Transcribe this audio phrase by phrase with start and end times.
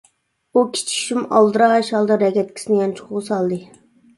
[0.53, 3.63] ئۇ كىچىك شۇم ئالدىراش ھالدا رەگەتكىسىنى يانچۇقىغا سالدى.